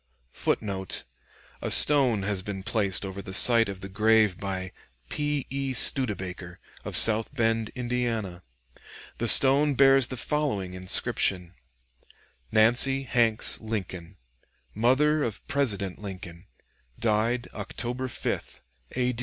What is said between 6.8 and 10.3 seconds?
of South Bend, Indiana." The stone bears the